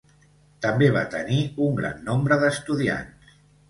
També 0.67 0.87
va 0.95 1.03
tenir 1.17 1.39
un 1.69 1.79
gran 1.83 2.03
nombre 2.11 2.43
d'estudiants. 2.47 3.37